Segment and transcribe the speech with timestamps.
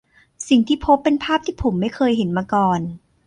[0.47, 2.79] สิ่งที่พบเป็นภาพที่ผมไม่เคยเห็นมาก่อน